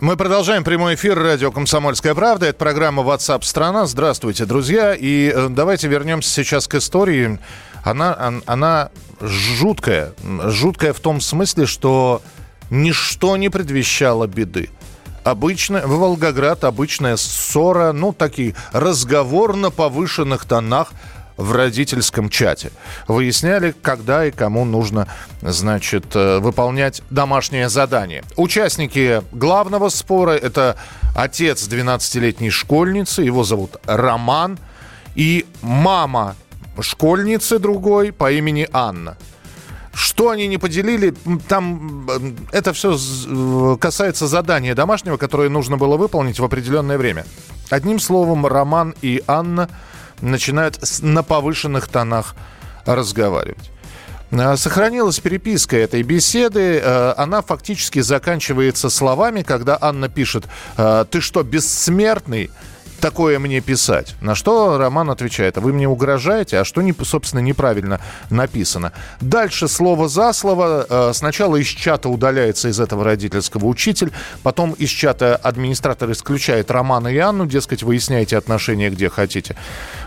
[0.00, 2.46] Мы продолжаем прямой эфир радио «Комсомольская правда».
[2.46, 4.94] Это программа WhatsApp страна Здравствуйте, друзья.
[4.94, 7.38] И э, давайте вернемся сейчас к истории.
[7.84, 8.88] Она, он- она
[9.20, 10.14] жуткая.
[10.46, 12.22] Жуткая в том смысле, что
[12.70, 14.70] ничто не предвещало беды.
[15.22, 20.92] Обычно, в Волгоград обычная ссора, ну, такие, разговор на повышенных тонах
[21.40, 22.70] в родительском чате.
[23.08, 25.08] Выясняли, когда и кому нужно,
[25.40, 28.22] значит, э, выполнять домашнее задание.
[28.36, 30.76] Участники главного спора– это
[31.16, 34.58] отец 12-летней школьницы, его зовут Роман,
[35.14, 36.36] и мама
[36.80, 39.16] школьницы другой по имени Анна.
[39.92, 41.14] Что они не поделили,
[41.48, 42.06] там
[42.52, 47.24] это все э, касается задания домашнего, которое нужно было выполнить в определенное время.
[47.70, 49.68] Одним словом, Роман и Анна
[50.20, 52.34] начинают с- на повышенных тонах
[52.86, 53.70] разговаривать.
[54.30, 56.80] Э, Сохранилась переписка этой беседы.
[56.82, 60.44] Э, Она фактически заканчивается словами, когда Анна пишет
[60.76, 62.50] э, «Ты что, бессмертный?»
[63.00, 64.14] Такое мне писать?
[64.20, 68.92] На что Роман отвечает, вы мне угрожаете, а что, собственно, неправильно написано?
[69.20, 70.86] Дальше слово за слово.
[70.88, 74.12] Э, Сначала из чата удаляется из этого родительского учитель,
[74.42, 79.56] потом из чата администратор исключает Романа и Анну, дескать, выясняйте отношения где хотите.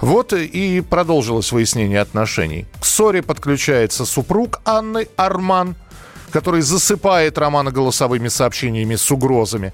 [0.00, 2.66] Вот и продолжилось выяснение отношений.
[2.80, 5.76] К ссоре подключается супруг Анны Арман,
[6.30, 9.72] который засыпает Романа голосовыми сообщениями с угрозами,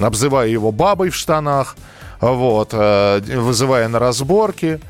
[0.00, 1.76] обзывая его бабой в штанах,
[2.20, 4.80] вот, э, вызывая на разборки.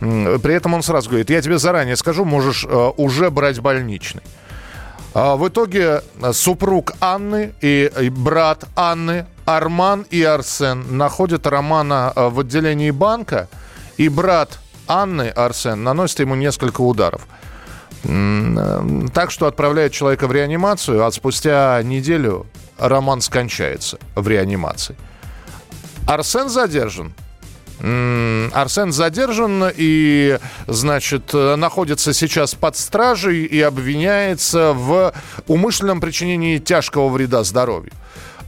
[0.00, 4.22] При этом он сразу говорит, я тебе заранее скажу, можешь э, уже брать больничный.
[5.14, 12.40] А в итоге э, супруг Анны и, брат Анны, Арман и Арсен, находят Романа в
[12.40, 13.48] отделении банка,
[13.96, 17.26] и брат Анны, Арсен, наносит ему несколько ударов.
[18.02, 22.46] Так что отправляет человека в реанимацию, а спустя неделю
[22.78, 24.96] Роман скончается в реанимации.
[26.06, 27.14] Арсен задержан.
[27.80, 35.12] Арсен задержан и, значит, находится сейчас под стражей и обвиняется в
[35.48, 37.92] умышленном причинении тяжкого вреда здоровью.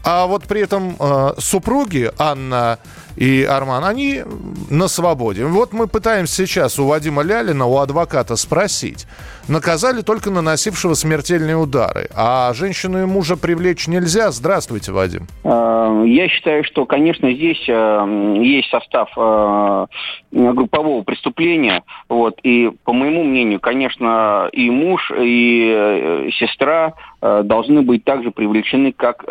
[0.05, 2.79] А вот при этом э, супруги Анна
[3.17, 4.23] и Арман, они
[4.71, 5.45] на свободе.
[5.45, 9.07] Вот мы пытаемся сейчас у Вадима Лялина, у адвоката спросить.
[9.49, 12.09] Наказали только наносившего смертельные удары.
[12.17, 14.31] А женщину и мужа привлечь нельзя.
[14.31, 15.27] Здравствуйте, Вадим.
[15.45, 19.87] Э, Я считаю, что, конечно, здесь э, есть состав э,
[20.33, 21.83] группового преступления.
[22.09, 29.25] Вот, и, по моему мнению, конечно, и муж, и сестра должны быть также привлечены как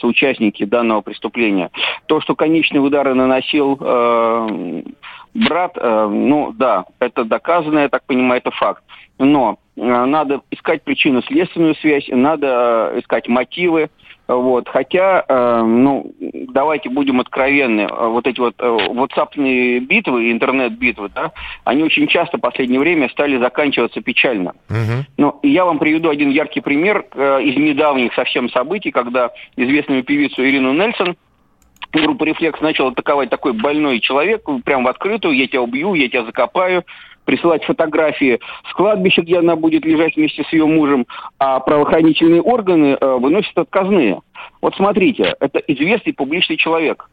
[0.00, 1.70] соучастники данного преступления.
[2.06, 4.82] То, что конечные удары наносил э,
[5.34, 8.82] брат, э, ну да, это доказано, я так понимаю, это факт.
[9.18, 13.90] Но э, надо искать причинно-следственную связь, надо э, искать мотивы,
[14.26, 14.68] вот.
[14.68, 21.32] Хотя, э, ну, давайте будем откровенны, э, вот эти вот э, ватсапные битвы, интернет-битвы, да,
[21.64, 24.54] они очень часто в последнее время стали заканчиваться печально.
[25.18, 30.02] Ну, и я вам приведу один яркий пример э, из недавних совсем событий, когда известную
[30.02, 31.16] певицу Ирину Нельсон
[32.02, 36.24] группа «Рефлекс» начала атаковать такой больной человек, прям в открытую, я тебя убью, я тебя
[36.24, 36.84] закопаю,
[37.24, 38.38] присылать фотографии
[38.68, 41.06] с кладбища, где она будет лежать вместе с ее мужем,
[41.38, 44.20] а правоохранительные органы э, выносят отказные.
[44.60, 47.08] Вот смотрите, это известный публичный человек.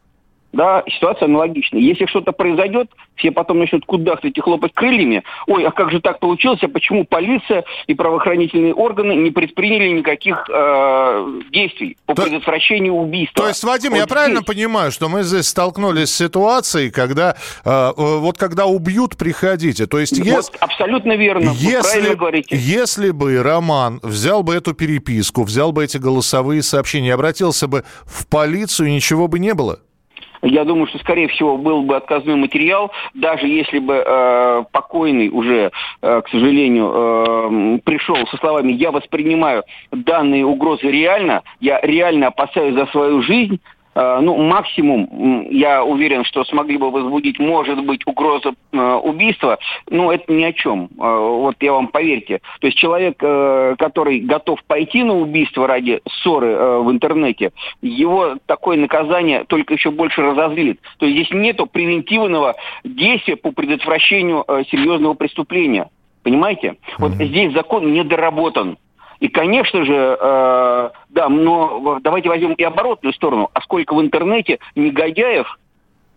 [0.52, 1.80] Да, ситуация аналогичная.
[1.80, 5.22] Если что-то произойдет, все потом начнут кудахтать и хлопать крыльями.
[5.46, 6.58] Ой, а как же так получилось?
[6.62, 13.44] А почему полиция и правоохранительные органы не предприняли никаких э, действий по То- предотвращению убийства?
[13.44, 14.46] То есть, Вадим, я Вот правильно здесь.
[14.46, 17.34] понимаю, что мы здесь столкнулись с ситуацией, когда
[17.64, 19.86] э, э, вот когда убьют, приходите.
[19.86, 21.52] То есть, ес- Вот, абсолютно верно.
[21.52, 22.56] Вы если, правильно говорите.
[22.56, 28.26] если бы Роман взял бы эту переписку, взял бы эти голосовые сообщения, обратился бы в
[28.26, 29.80] полицию, ничего бы не было.
[30.42, 35.70] Я думаю, что, скорее всего, был бы отказной материал, даже если бы э, покойный уже,
[36.02, 39.62] э, к сожалению, э, пришел со словами «я воспринимаю
[39.92, 43.60] данные угрозы реально, я реально опасаюсь за свою жизнь»,
[43.94, 49.58] ну, максимум, я уверен, что смогли бы возбудить, может быть, угроза э, убийства,
[49.90, 50.84] но это ни о чем.
[50.84, 52.40] Э, вот я вам поверьте.
[52.60, 57.52] То есть человек, э, который готов пойти на убийство ради ссоры э, в интернете,
[57.82, 60.80] его такое наказание только еще больше разозлит.
[60.98, 62.54] То есть здесь нету превентивного
[62.84, 65.90] действия по предотвращению э, серьезного преступления.
[66.22, 66.68] Понимаете?
[66.68, 66.76] Mm-hmm.
[66.98, 68.78] Вот здесь закон недоработан.
[69.22, 73.50] И, конечно же, э, да, но давайте возьмем и оборотную сторону.
[73.54, 75.46] А сколько в интернете негодяев,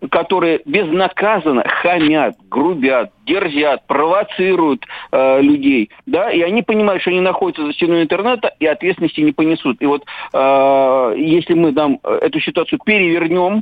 [0.09, 7.67] которые безнаказанно хамят, грубят, дерзят, провоцируют э, людей, да, и они понимают, что они находятся
[7.67, 9.79] за стеной интернета и ответственности не понесут.
[9.81, 10.03] И вот
[10.33, 13.61] э, если мы там эту ситуацию перевернем,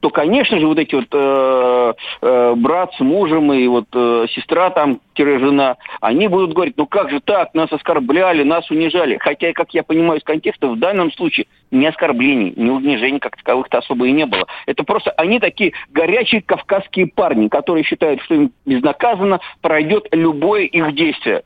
[0.00, 4.70] то, конечно же, вот эти вот э, э, брат с мужем и вот э, сестра
[4.70, 9.16] там, жена, они будут говорить, ну как же так, нас оскорбляли, нас унижали.
[9.18, 13.78] Хотя, как я понимаю из контекста, в данном случае ни оскорблений, ни унижений как таковых-то
[13.78, 14.46] особо и не было.
[14.66, 20.94] Это просто они такие горячие кавказские парни, которые считают, что им безнаказанно пройдет любое их
[20.94, 21.42] действие.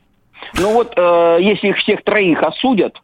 [0.59, 3.01] Ну вот, э, если их всех троих осудят,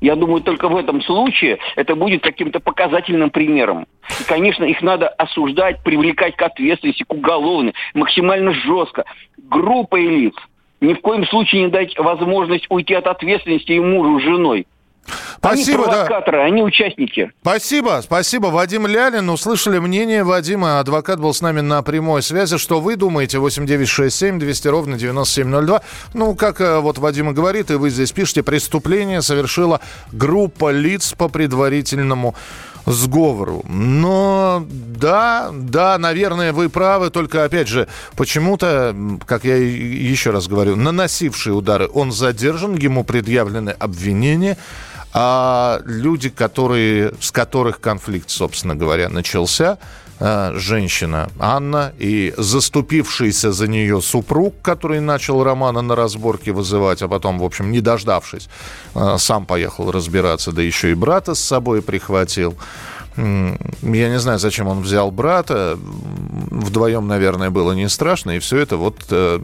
[0.00, 3.86] я думаю, только в этом случае это будет каким-то показательным примером.
[4.20, 9.04] И, конечно, их надо осуждать, привлекать к ответственности, к уголовной, максимально жестко.
[9.36, 10.34] Группой лиц.
[10.80, 14.66] Ни в коем случае не дать возможность уйти от ответственности и мужу с женой.
[15.38, 16.44] Спасибо, они провокаторы, да.
[16.44, 17.32] они участники.
[17.42, 18.46] Спасибо, спасибо.
[18.46, 19.28] Вадим Лялин.
[19.30, 20.80] Услышали мнение Вадима.
[20.80, 22.58] Адвокат был с нами на прямой связи.
[22.58, 23.38] Что вы думаете?
[23.38, 25.82] 8967 200 ровно 9702.
[26.14, 29.80] Ну, как э, вот Вадим и говорит, и вы здесь пишете, преступление совершила
[30.12, 32.34] группа лиц по предварительному
[32.92, 33.62] сговору.
[33.68, 38.94] Но да, да, наверное, вы правы, только опять же, почему-то,
[39.26, 44.56] как я еще раз говорю, наносивший удары, он задержан, ему предъявлены обвинения,
[45.12, 49.78] а люди, которые, с которых конфликт, собственно говоря, начался,
[50.20, 57.08] а, женщина Анна и заступившийся за нее супруг, который начал Романа на разборке вызывать, а
[57.08, 58.48] потом, в общем, не дождавшись,
[58.94, 62.56] а, сам поехал разбираться, да еще и брата с собой прихватил.
[63.16, 65.76] Я не знаю, зачем он взял брата.
[65.80, 68.36] Вдвоем, наверное, было не страшно.
[68.36, 69.40] И все это вот э,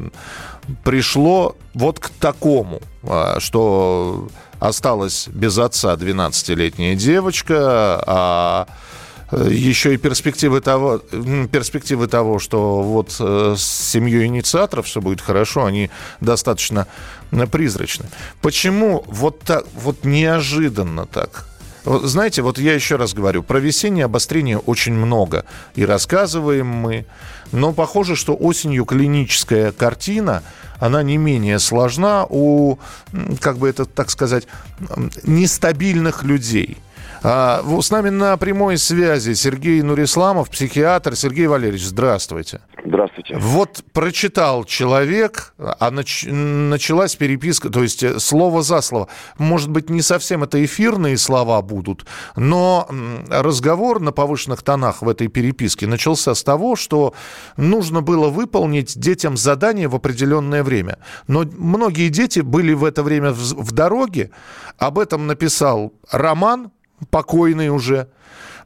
[0.85, 4.29] пришло вот к такому, а, что
[4.65, 8.67] осталась без отца 12-летняя девочка, а
[9.31, 10.99] э, еще и перспективы того,
[11.53, 15.91] перспективы того, что вот э, с семьей инициаторов все будет хорошо, они
[16.21, 16.87] достаточно
[17.31, 18.07] э, призрачны.
[18.41, 21.47] Почему вот так, вот неожиданно так?
[21.85, 25.45] Знаете, вот я еще раз говорю, про весеннее обострение очень много.
[25.75, 27.05] И рассказываем мы.
[27.53, 30.43] Но похоже, что осенью клиническая картина,
[30.81, 32.79] она не менее сложна у,
[33.41, 34.47] как бы это так сказать,
[35.25, 36.79] нестабильных людей.
[37.27, 41.17] А, с нами на прямой связи Сергей Нурисламов, психиатр.
[41.17, 42.61] Сергей Валерьевич, здравствуйте.
[42.85, 43.39] Здравствуйте.
[43.39, 46.27] Вот прочитал человек, а нач...
[46.29, 49.09] началась переписка, то есть э, слово за слово.
[49.39, 52.05] Может быть, не совсем это эфирные слова будут,
[52.37, 52.87] но
[53.31, 57.15] разговор на повышенных тонах в этой переписке начался с того, что
[57.57, 60.99] нужно было выполнить детям задание в определенное время.
[61.27, 64.31] Но многие дети были в это время в, в дороге.
[64.77, 66.71] Об этом написал Роман,
[67.11, 68.09] покойный уже.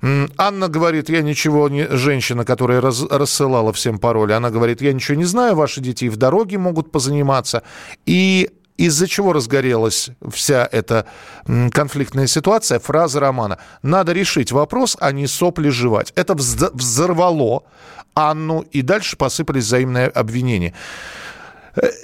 [0.01, 1.87] Анна говорит, я ничего не...
[1.89, 6.17] Женщина, которая раз, рассылала всем пароли, она говорит, я ничего не знаю, ваши дети в
[6.17, 7.63] дороге могут позаниматься.
[8.07, 11.07] И из-за чего разгорелась вся эта
[11.73, 12.79] конфликтная ситуация?
[12.79, 13.59] Фраза романа.
[13.83, 16.13] Надо решить вопрос, а не сопли жевать.
[16.15, 17.65] Это взорвало
[18.15, 20.75] Анну, и дальше посыпались взаимные обвинения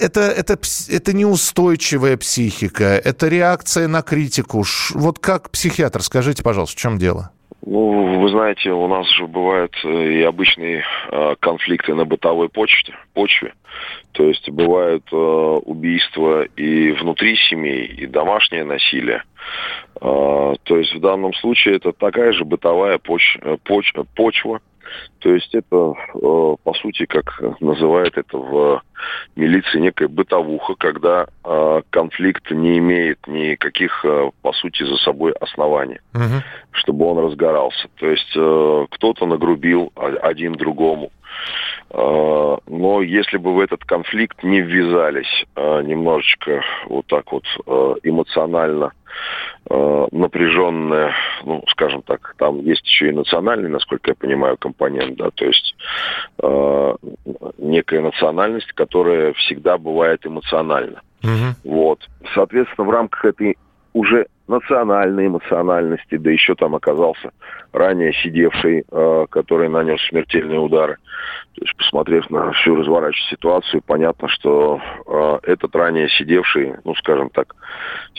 [0.00, 4.64] это, это, это неустойчивая психика, это реакция на критику.
[4.94, 7.30] Вот как психиатр, скажите, пожалуйста, в чем дело?
[7.66, 12.94] Ну, вы знаете, у нас же бывают э, и обычные э, конфликты на бытовой почте,
[13.14, 13.54] почве.
[14.12, 19.22] То есть бывают э, убийства и внутри семей, и домашнее насилие.
[20.00, 24.60] То есть в данном случае это такая же бытовая поч, поч, почва,
[25.20, 28.82] то есть это, э, по сути, как называют это в
[29.36, 36.00] милиции, некая бытовуха, когда э, конфликт не имеет никаких, э, по сути, за собой оснований,
[36.14, 36.42] угу.
[36.74, 37.88] Чтобы он разгорался.
[37.96, 41.10] То есть кто-то нагрубил один другому.
[41.90, 47.44] Но если бы в этот конфликт не ввязались немножечко вот так вот
[48.02, 48.92] эмоционально
[49.70, 51.14] э, напряженная,
[51.44, 55.76] ну, скажем так, там есть еще и национальный, насколько я понимаю, компонент, да, то есть
[56.42, 56.94] э,
[57.58, 61.00] некая национальность, которая всегда бывает эмоциональна.
[61.22, 61.70] Угу.
[61.72, 62.00] Вот.
[62.34, 63.56] Соответственно, в рамках этой
[63.92, 67.32] уже национальной эмоциональности, да еще там оказался
[67.72, 70.96] ранее сидевший, э, который нанес смертельные удары.
[71.54, 77.30] То есть, посмотрев на всю разворачивающую ситуацию, понятно, что э, этот ранее сидевший, ну, скажем
[77.30, 77.54] так,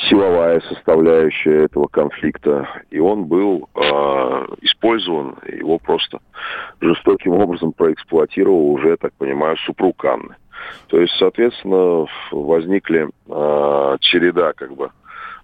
[0.09, 3.79] силовая составляющая этого конфликта, и он был э,
[4.61, 6.19] использован, его просто
[6.81, 10.35] жестоким образом проэксплуатировал уже, так понимаю, супруг Анны.
[10.87, 14.89] То есть, соответственно, возникли э, череда как бы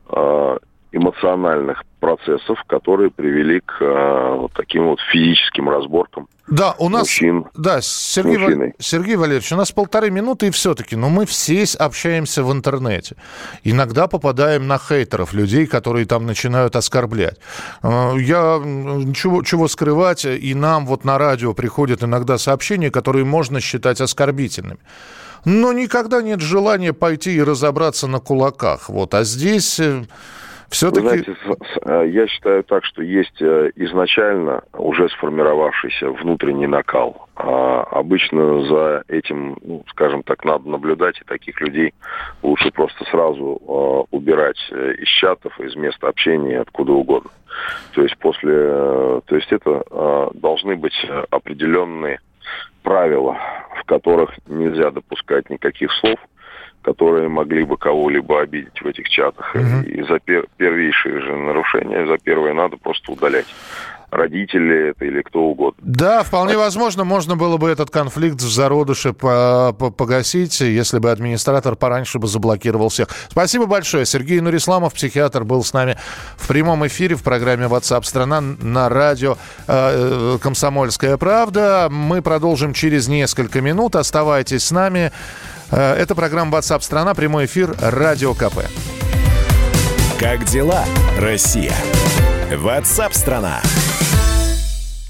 [0.09, 0.57] э,
[0.91, 6.27] эмоциональных процессов, которые привели к э, вот таким вот физическим разборкам.
[6.47, 8.73] Да, у нас, мужчин, да, Сергей, Вал...
[8.79, 13.15] Сергей Валерьевич, у нас полторы минуты и все-таки, но мы все общаемся в интернете.
[13.63, 17.37] Иногда попадаем на хейтеров, людей, которые там начинают оскорблять.
[17.83, 18.59] Э, я
[19.13, 24.79] чего, чего скрывать, и нам вот на радио приходят иногда сообщения, которые можно считать оскорбительными
[25.45, 28.89] но никогда нет желания пойти и разобраться на кулаках.
[28.89, 29.13] Вот.
[29.13, 30.03] А здесь э,
[30.71, 31.01] все-таки...
[31.01, 31.35] знаете,
[31.81, 37.27] э, я считаю так, что есть э, изначально уже сформировавшийся внутренний накал.
[37.35, 41.93] А обычно за этим, ну, скажем так, надо наблюдать, и таких людей
[42.41, 47.31] лучше просто сразу э, убирать из чатов, из места общения, откуда угодно.
[47.93, 48.69] То есть после,
[49.25, 50.95] то есть это должны быть
[51.31, 52.21] определенные
[52.81, 53.37] правила,
[53.77, 56.17] в которых нельзя допускать никаких слов,
[56.81, 59.55] которые могли бы кого-либо обидеть в этих чатах.
[59.55, 59.87] Угу.
[59.87, 63.47] И за пер первейшие же нарушения, за первое надо просто удалять
[64.11, 65.81] родители это или кто угодно.
[65.81, 72.19] Да, вполне возможно, можно было бы этот конфликт в зародыше погасить, если бы администратор пораньше
[72.19, 73.07] бы заблокировал всех.
[73.29, 74.05] Спасибо большое.
[74.05, 75.97] Сергей Нурисламов, психиатр, был с нами
[76.35, 81.87] в прямом эфире в программе WhatsApp страна на радио э, «Комсомольская правда».
[81.89, 83.95] Мы продолжим через несколько минут.
[83.95, 85.11] Оставайтесь с нами.
[85.71, 88.65] Э, это программа WhatsApp страна, прямой эфир Радио КП.
[90.19, 90.85] Как дела,
[91.17, 91.73] Россия?
[92.51, 93.61] WhatsApp страна.